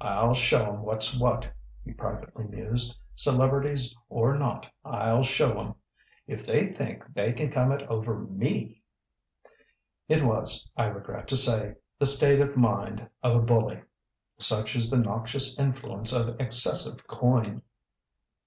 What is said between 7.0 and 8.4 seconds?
they can come it over